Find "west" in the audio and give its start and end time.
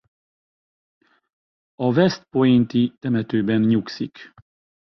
1.89-2.23